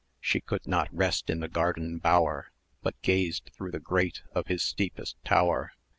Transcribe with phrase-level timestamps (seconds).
[0.19, 2.51] She could not rest in the garden bower,
[2.81, 5.73] But gazed through the grate of his steepest tower.